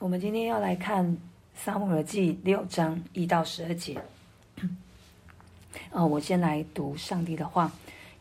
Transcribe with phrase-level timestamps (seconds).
[0.00, 1.16] 我们今天要来看
[1.56, 4.00] 撒母耳记六章一到十二节。
[5.90, 7.72] 哦，我先来读上帝的话。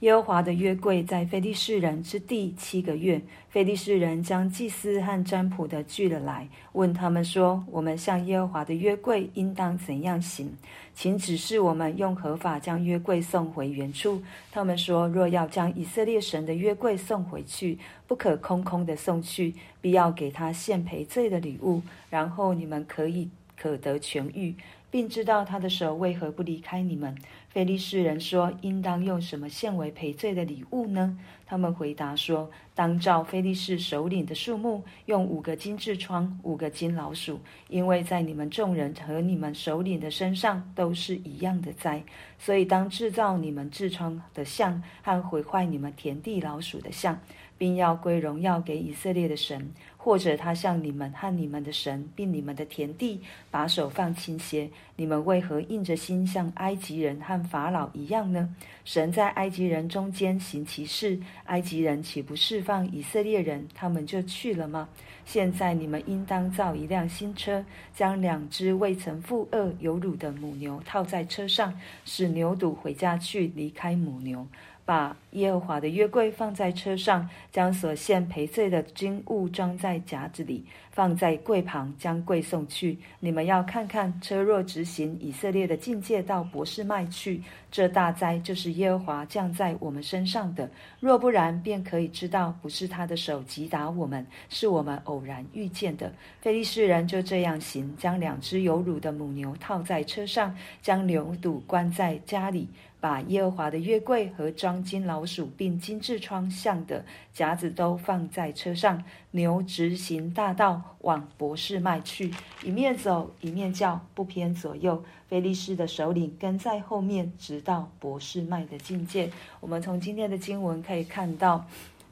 [0.02, 10.56] 耶和华的约柜在非利士人之地七个月，非利士人将祭司和占卜的聚了来，问他们说：“我们向耶和华的约柜应当怎样行？
[10.94, 14.22] 请指示我们用何法将约柜送回原处。”
[14.54, 23.28] 他们说：“若要将以色列神的约柜送回去，不可空空的送去，必要给他献赔罪的礼物，然后你们可以
[23.60, 24.54] 可得痊愈。”
[24.90, 27.14] 并知道他的手为何不离开你们。
[27.58, 42.04] 非利士人说：“应当用什么献为赔罪的礼物呢？”他们回答说：“当照非利士首领的数目，用五个金痔疮，五个金老鼠，因为在你们众人和你们首领的身上都是一样的灾，
[42.38, 47.20] 所以当制造你们痔疮的像和毁坏你们田地老鼠的像。”
[47.60, 53.20] 并要归荣耀给以色列的神，或者他向你们和你们的神，并你们的田地
[53.50, 54.70] 把手放轻些。
[54.96, 58.54] 你们为何硬着心向埃及人和法老一样呢？
[58.84, 64.90] 神在埃及人中间行其事，埃及人岂不释放以色列人，他们就去了吗？
[65.26, 71.74] 现在你们应当造一辆新车，将两只未曾负恶有乳的母牛套在车上，
[72.06, 74.48] 使牛犊回家去，离开母牛。
[74.88, 82.98] 把耶和华的约柜放在车上，将所献赔罪的金物装在匣子里，放在柜旁，将柜送去。
[83.20, 90.66] 你们要看看，车若直行以色列的境界到博士麦去，这大灾就是耶和华降在我们身上的；
[91.02, 96.10] 若不然，便可以知道不是他的手击打我们，是我们偶然遇见的。
[96.40, 102.70] 非利士人就这样行，将两只有乳的母牛套在车上，将牛犊关在家里。
[103.00, 115.04] 把耶和华的月柜和装金老鼠并金痔疮像的夹子都放在车上，牛直行大道往伯士麦去，一面走一面叫，不偏左右。
[115.28, 119.30] 非利士的首领跟在后面，直到伯士麦的境界。
[119.60, 121.56] 我们从今天的经文可以看到，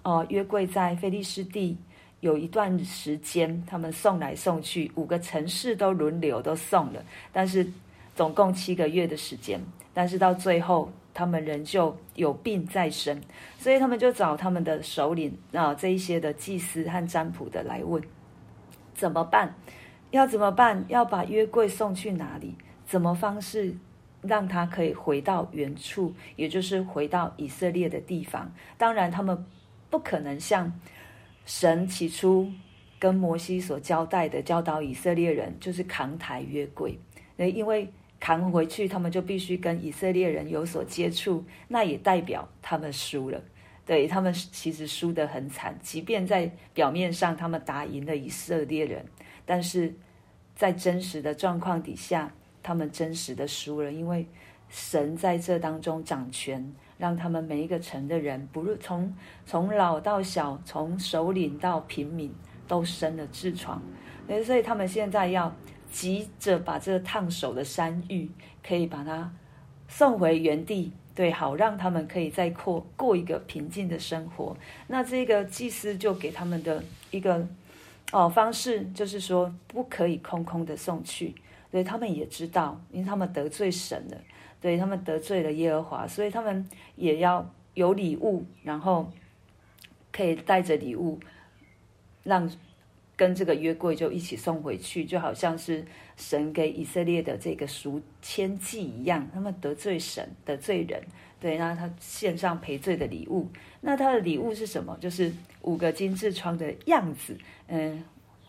[0.04, 1.78] 哦、呃，约柜在非利士地
[2.20, 7.02] 有一段时间，他们送来送去，五个城市都轮流都送了，
[7.32, 7.66] 但是
[8.16, 9.62] 总共七个月的时间。
[9.94, 13.22] 但是到最后，他们仍旧有病在身，
[13.58, 18.04] 所以他们就找他们的首领啊，这一些的祭司和占卜的来问，
[18.94, 19.56] 怎么办？
[20.12, 20.84] 要怎么办？
[20.90, 22.56] 要把约柜送去哪里？
[22.86, 23.74] 怎么方式
[24.22, 28.54] 让他可以回到原处，也就是回到以色列的地方？
[28.78, 29.46] 当然，他们
[29.90, 30.78] 不可能像
[31.46, 32.52] 神起初
[33.00, 37.00] 跟摩西所交代的，教导以色列人，就是扛抬约柜，
[37.38, 37.90] 那因为。
[38.20, 43.40] 扛回去，他们就必须跟以色列人有所接触，那也代表他们输了。
[43.86, 49.06] 对，他们其实输得很惨，即便在表面上他们打赢了以色列人，
[49.46, 49.94] 但是
[50.56, 52.32] 在真实的状况底下，
[52.64, 54.26] 他们真实的输了，因为
[54.70, 59.14] 神在这当中掌权，让他们每一个城的人，不论从
[59.46, 62.34] 从老到小，从首领到平民，
[62.68, 63.80] 都生了痔疮。
[64.44, 65.56] 所以他们现在要。
[65.92, 68.30] 急着把这个烫手的山芋
[68.62, 69.32] 可以把它
[69.88, 74.56] 送回原地，对，好让他们可以再过过一个平静的生活。
[74.88, 77.48] 那这个祭司就给他们的一个
[78.12, 81.34] 哦方式，就是说不可以空空的送去。
[81.72, 84.18] 对，他们也知道，因为他们得罪神了，
[84.60, 89.12] 对，他们得罪了耶和华，所以他们也要有礼物，然后
[90.12, 91.20] 可以带着礼物
[92.24, 92.50] 让。
[93.16, 95.86] 跟这个约柜就一起送回去，就好像是
[96.18, 99.28] 神给以色列的这个赎愆祭一样。
[99.34, 101.02] 他们得罪神，得罪人，
[101.40, 103.48] 对，那他献上赔罪的礼物。
[103.82, 104.98] 那他的礼物是什么？
[105.00, 105.32] 就是
[105.62, 107.38] 五个金痔疮的样子。
[107.68, 108.04] 嗯，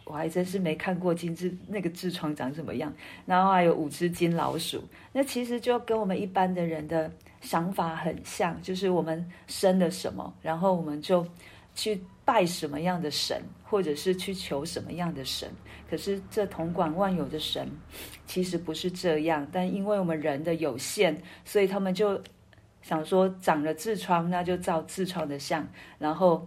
[0.04, 2.93] 我还真是没看过金痔那个痔疮长什么样。
[3.25, 4.83] 然后还有五只金老鼠。
[5.12, 7.10] 那其实就跟我们一般的人的
[7.41, 11.27] 想法很像，就是我们生了什么，然后我们就
[11.77, 12.03] 去。
[12.27, 15.49] 拜什么样的神，或者是去求什么样的神？
[15.89, 17.71] 可是这统管万有的神，
[18.27, 19.47] 其实不是这样。
[19.53, 22.21] 但因为我们人的有限，所以他们就
[22.83, 25.65] 想说，长了痔疮，那就造痔疮的像。
[26.01, 26.45] 然后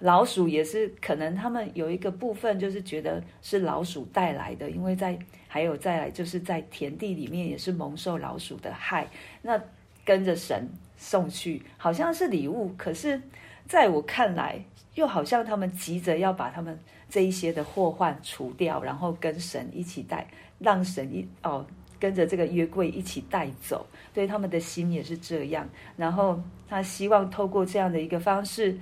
[0.00, 9.08] 老鼠也是，可能他们有一个部分就是觉得是老鼠带来的，因为在还有再来就是在田地里面也是蒙受老鼠的害。
[9.42, 9.62] 那
[10.04, 13.22] 跟着神送去，好像是礼物，可是
[13.66, 14.64] 在我看来。
[14.94, 16.78] 又好像他们急着要把他们
[17.10, 20.24] 这一些的祸患除掉，然后跟神一起带，
[20.60, 21.66] 让神一哦
[21.98, 25.68] 跟着这个约柜一起带走，对他们的心也是这样。
[25.96, 28.78] 然后他希望透过这样的一个方式，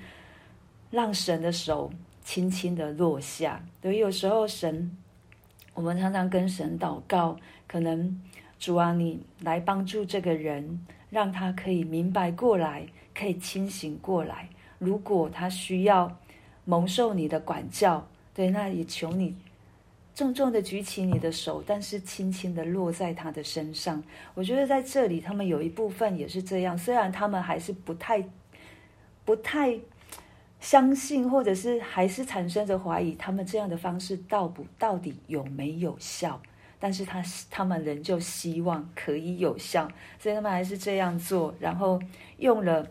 [0.91, 1.91] 让神的手
[2.23, 3.65] 轻轻的落下。
[3.81, 4.95] 所以，有时候神
[5.73, 7.35] 我们常常跟神祷告，
[7.67, 8.21] 可能
[8.59, 14.51] 主啊，你来帮助这个人，让他可以明白过来，可以清醒过来。
[14.83, 16.19] 如果他需要
[16.65, 19.37] 蒙受你的管教，对，那也求你
[20.15, 24.03] 重重的举起你的手，但是轻轻的落在他的身上。
[24.35, 28.25] 我觉得在这里，他们有一部分也是这样，虽然他们还是不太、
[29.25, 29.79] 不太。
[30.61, 36.41] 相信，或者是还是产生着怀疑，他们这样的方式到不到底有没有效？
[36.79, 37.21] 但是他
[37.51, 39.91] 他们仍旧希望可以有效，
[40.21, 41.53] 所以他们还是这样做。
[41.59, 42.01] 然后
[42.37, 42.87] 用了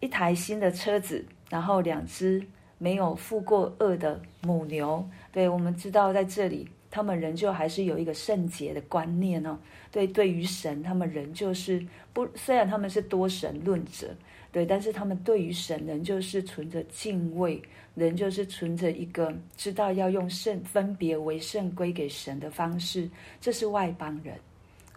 [0.00, 2.42] 一台新的车子，然后两只
[2.78, 5.06] 没有负过轭的母牛。
[5.30, 9.58] 对，我们知道，在这里他们仍旧还是有一个圣洁的观念哦。
[9.92, 14.08] 对，对于神，他们仍旧是不，虽然他们是多神论者。
[14.52, 17.62] 对，但是他们对于神仍旧是存着敬畏，
[17.94, 23.08] 仍旧是存着一个知道要用圣分别为圣归给神的方式。
[23.40, 24.34] 这是外邦人，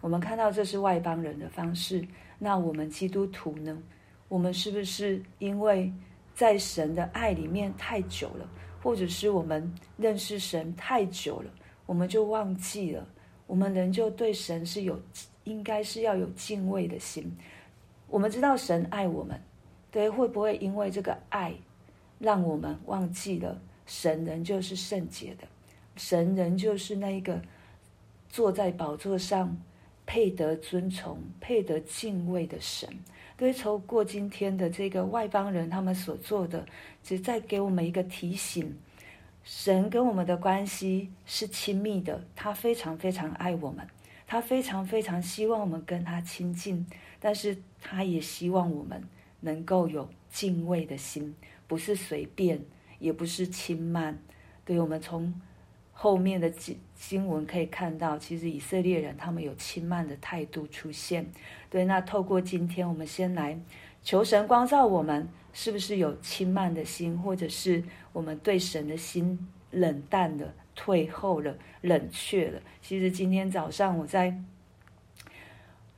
[0.00, 2.04] 我们看到这是外邦人的方式。
[2.36, 3.80] 那我们基督徒呢？
[4.28, 5.92] 我们是不是因为
[6.34, 8.48] 在神的爱里面太久了，
[8.82, 11.50] 或者是我们认识神太久了，
[11.86, 13.06] 我们就忘记了？
[13.46, 15.00] 我们仍旧对神是有，
[15.44, 17.30] 应该是要有敬畏的心。
[18.08, 19.40] 我们知道神爱我们，
[19.90, 21.54] 对，会不会因为这个爱，
[22.18, 25.46] 让我们忘记了神仍旧是圣洁的，
[25.96, 27.40] 神仍旧是那一个
[28.28, 29.56] 坐在宝座上
[30.06, 32.88] 配得尊崇、配得敬畏的神？
[33.36, 36.64] 对，透过今天的这个外邦人他们所做的，
[37.02, 38.76] 只在给我们一个提醒：
[39.42, 43.86] 神跟我们的关系是亲密的，他非常非常爱我们，
[44.26, 46.86] 他非常非常希望我们跟他亲近。
[47.18, 49.02] 但是他也希望我们
[49.40, 51.34] 能够有敬畏的心，
[51.66, 52.60] 不是随便，
[52.98, 54.18] 也不是轻慢。
[54.64, 55.34] 对，我们从
[56.04, 61.24] 后面的经经文可以看到，其实以色列人他们有轻慢的态度出现。
[61.70, 63.58] 对，那透过今天，我们先来
[64.02, 72.60] 求神光照我们，是不是有轻慢的心，或者是我们对神的心冷淡了、退后了、冷却了？
[72.82, 74.38] 其实今天早上我在，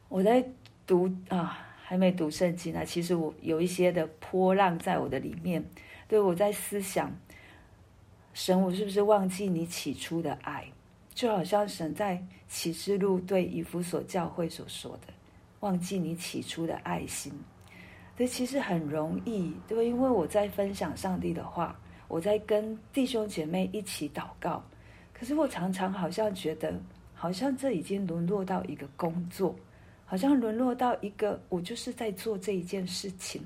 [0.08, 0.49] 我在。
[0.88, 2.87] 读啊，还没读圣经呢。
[2.87, 5.64] 其实我有一些的波浪在我的里面，
[6.06, 7.12] 对，我在思想，
[8.36, 10.62] 神，我是不是忘记你起初的爱？
[11.14, 15.06] 就好像神在启示录对以弗所教会所说的，
[15.60, 17.32] 忘记你起初的爱心。
[18.14, 21.74] 对，其实很容易，对，因为我在分享上帝的话，
[22.08, 24.62] 我在跟弟兄姐妹一起祷告，
[25.14, 26.78] 可是我常常好像觉得，
[27.14, 29.56] 好像这已经沦落到一个工作。
[30.04, 33.42] 好像沦落到一个，我就是在做这一件事情，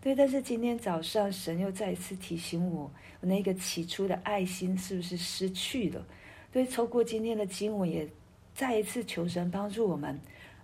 [0.00, 0.14] 对。
[0.14, 6.06] 但是今天早上，神又再一次提醒我，我那个起初的爱心是不是失去了？
[6.52, 8.08] 对，透过今天的经文，也
[8.54, 10.18] 再一次求神帮助我们。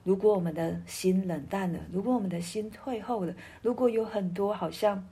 [0.05, 5.05] 如果我们的心冷淡了，如果我们的心退后了，如果有很多好像，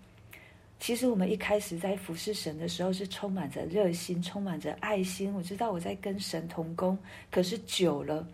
[0.79, 5.35] 其实我们一开始在服侍神的时候是充满着热心，充满着爱心。
[5.35, 6.97] 我知道我在跟神同工，
[7.31, 8.27] 可是久了。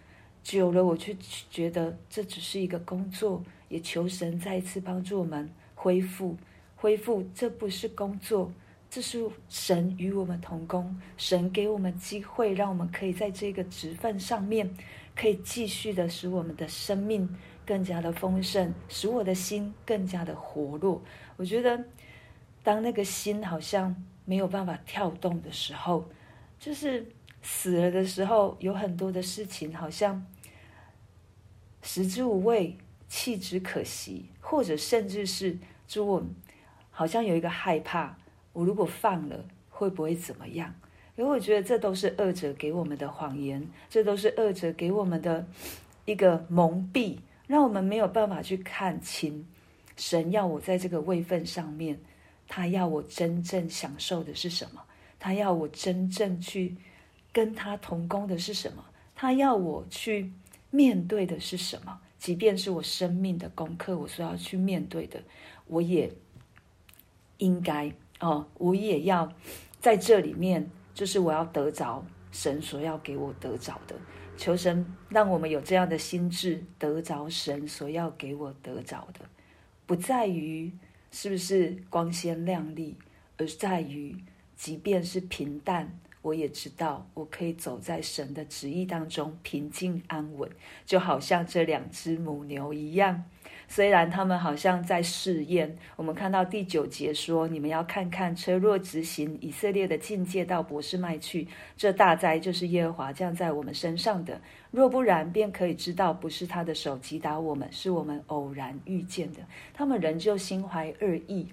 [0.43, 1.15] 久了，我却
[1.51, 5.49] 觉得这只是一个工作，也求神再一次帮助我们
[5.81, 6.37] 恢复，
[6.77, 7.25] 恢复。
[7.35, 8.53] 这不是工作，
[8.91, 14.69] 这是神与我们同工，神给我们机会，让我们可以在这个职份上面，
[15.17, 17.27] 可以继续的使我们的生命
[17.65, 21.03] 更加的丰盛，使我的心更加的活络。
[21.39, 21.83] 我觉得，
[22.63, 23.97] 当那个心好像
[24.27, 26.05] 没有办法跳动的时候，
[26.59, 27.07] 就是。
[27.43, 30.23] 死了的时候，有很多的事情好像
[31.81, 32.77] 食之无味，
[33.11, 36.25] 弃之可惜，或者甚至是就我
[36.91, 38.17] 好像有一个害怕，
[38.55, 40.75] 我如果放了会不会怎么样？
[41.17, 45.47] 因为我觉得这都是恶者给我们的谎言，这都是恶者给我们的
[46.07, 49.47] 一个蒙蔽，让我们没有办法去看清
[49.97, 52.01] 神要我在这个位分上面，
[52.49, 54.83] 他要我真正享受的是什么？
[55.19, 56.77] 他要我真正去。
[57.33, 58.85] 跟他同工的是什么？
[59.15, 60.33] 他要我去
[60.73, 62.01] 面对的是什么？
[62.21, 65.23] 即便是我生命的功课，我所要去面对的，
[65.67, 66.13] 我也
[67.39, 69.33] 应该哦，我也要
[69.81, 73.97] 在这里面，就是我要得着神所要给我得着的。
[74.37, 79.21] 求神让我们有这样的心智，得着神所要给我得着的，
[79.87, 80.71] 不在于
[81.11, 82.95] 是不是光鲜亮丽，
[83.39, 84.15] 而在于
[84.57, 85.99] 即便是平淡。
[86.23, 90.49] 我也知道我可以走在神的旨意当中，平静安稳，
[90.85, 93.25] 就好像这两只母牛一样。
[93.67, 101.47] 虽然他们好像在试验，我们看到第九节说：“你们要看看，车若直行以色列的境界到博士麦去，
[101.77, 104.41] 这大灾就是耶和华降在我们身上的。
[104.73, 109.39] 若不然，便可以知道不是他的手击打我们，是我们偶然遇见的。”
[109.73, 111.47] 他们仍旧心怀恶意，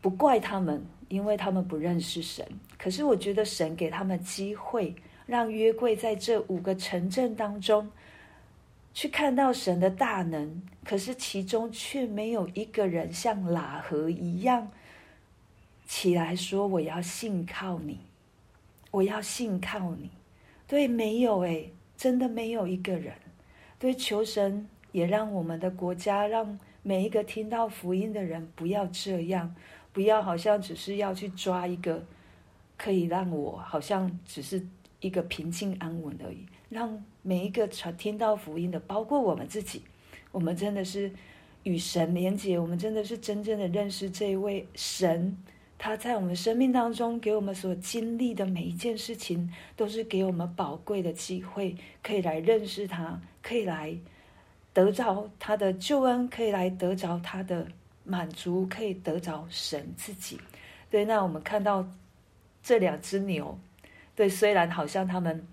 [0.00, 2.46] 不怪他们，因为他们不认识神。
[2.78, 4.94] 可是我觉得神给他们机会，
[5.26, 7.90] 让约柜在这五个城镇当中。
[8.94, 14.66] 去看到神的大能，可是其中却没有一个人像喇合一样
[15.86, 18.00] 起来说：“我要信靠你，
[18.90, 20.08] 我要信靠你。”
[20.66, 23.12] 对，没有诶，真的没有一个人。
[23.78, 29.54] 对，求神也让我们的国家，让每一个听到福音的人不要这样，
[29.96, 32.04] 不要好像只是要去抓一个
[32.76, 34.62] 可以让我好像只是
[35.00, 36.44] 一个平静安稳而已。
[36.68, 39.80] 让每一个传听到福音的，包括我们自己，
[40.32, 41.10] 我们真的是
[41.62, 45.34] 与神连接，我们真的是真正的认识这一位神。
[45.78, 53.96] 他在我们生命当中给我们所经历的每一件事情，都是给我们宝贵的机会，可以来认识他，可以来
[54.74, 57.68] 得着他的救恩，可以来得着他的
[58.06, 60.40] 满足，可以得着神自己。
[60.88, 61.86] 对，那我们看到
[62.62, 63.58] 这两只牛，
[64.14, 65.46] 对，虽然好像他们。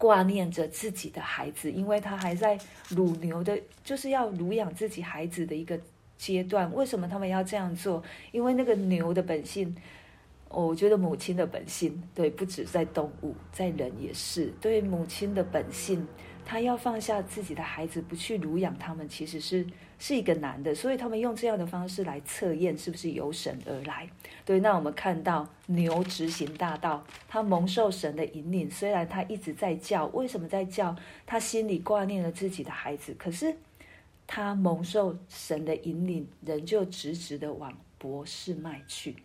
[0.00, 2.58] 挂念着自己的孩子，因为他还在
[2.88, 5.78] 乳牛的，就是要乳养自己孩子的一个
[6.16, 6.74] 阶段。
[6.74, 8.02] 为什么他们要这样做？
[8.32, 9.76] 因为那个牛的本性，
[10.48, 14.46] 我觉得母亲的本性，对，不止在动物，在人也是。
[14.58, 16.08] 对母亲的本性，
[16.50, 19.64] 他要放下自己的孩子，不去乳养他们，其实是。
[20.02, 24.08] 是一个男的，所以他们用这样的方式来测验是不是由神而来。
[24.46, 30.96] 对，那我们看到牛直行大道，他蒙受神的引领，虽然他一直在叫，为什么在叫？
[31.26, 33.54] 他心里挂念了自己的孩子，可是
[34.26, 39.16] 他蒙受神的引领，仍旧直直的往博士迈去，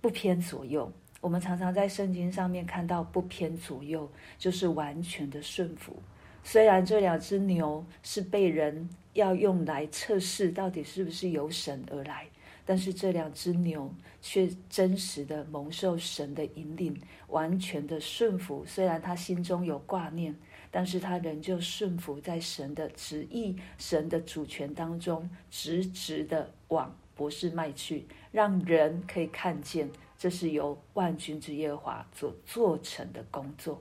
[0.00, 0.92] 不偏左右。
[1.24, 5.96] 我们常常在圣经上面看到不偏左右，就是完全的顺服。
[6.42, 12.26] 虽然这两只牛是被人要用来测试到底是不是由神而来，
[12.66, 13.90] 但是这两只牛
[14.20, 16.94] 却真实的蒙受神的引领，
[17.28, 18.62] 完全的顺服。
[18.66, 20.36] 虽然他心中有挂念，
[20.70, 29.88] 但是他仍旧顺服在神的旨意、神的主权当中，直直的往博士迈去，让人可以看见
[30.18, 33.80] 这是由万军之耶和华所做成的工作。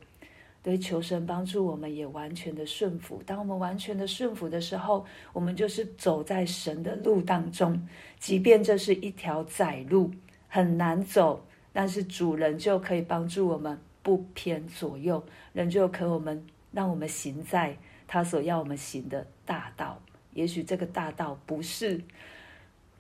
[0.61, 3.21] 对，求神帮助我们，也完全的顺服。
[3.25, 7.85] 当我们完全的顺服的时候，我们就是走在神的路当中。
[8.17, 10.09] 即便这是一条窄路，
[10.47, 15.21] 很难走，但是主人就可以帮助我们不偏左右，
[15.51, 20.01] 人就可我们让我们行在他所要我们行的大道。
[20.31, 22.01] 也许这个大道不是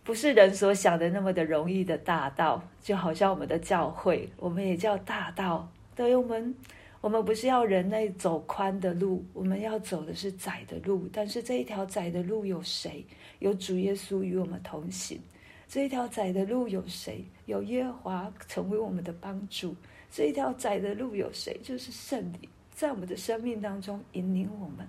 [0.03, 5.67] 不是人所想的那么的容易的大道，就好像我们的教会，我们也叫大道。
[5.95, 6.55] 对，我们。
[7.03, 11.05] 我们不是要人类走宽的路，我们要走的是窄的路。
[11.11, 13.05] 但是这一条窄的路有谁？
[13.39, 15.19] 有主耶稣与我们同行。
[15.67, 17.25] 这一条窄的路有谁？
[17.45, 19.75] 有耶和华成为我们的帮助。
[20.09, 21.59] 这一条窄的路有谁？
[21.61, 24.87] 就是圣灵在我们的生命当中引领我们，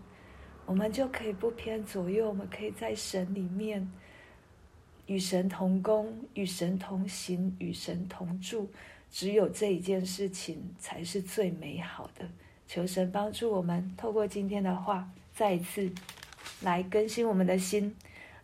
[0.66, 2.28] 我们就可以不偏左右。
[2.28, 3.84] 我们可以在神里面
[5.06, 8.70] 与神同工，与神同行，与神同住。
[9.10, 12.28] 只有这一件事情才是最美好的。
[12.66, 15.92] 求神帮助我们，透过今天的话，再一次
[16.62, 17.94] 来更新我们的心。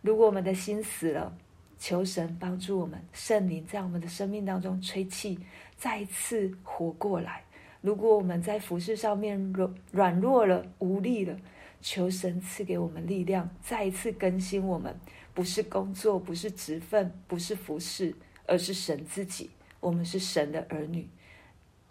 [0.01, 1.35] 如果我们的心死了，
[1.77, 5.37] 求神帮助我们，圣灵在我们的生命当中吹气，
[5.75, 7.43] 再一次活过来。
[7.81, 11.35] 如果我们在服事上面软软弱了、无力了，
[11.81, 14.95] 求神赐给我们力量，再一次更新我们。
[15.33, 18.13] 不是工作，不是职分，不是服饰，
[18.45, 19.49] 而是神自己。
[19.79, 21.07] 我们是神的儿女，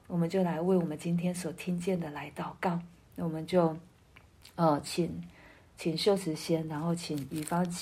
[0.07, 2.81] 我们就来为我们今天所听见的来祷告。
[3.17, 3.77] 那我们就，
[4.55, 5.23] 呃，请
[5.77, 7.79] 请秀慈先，然后请乙方请。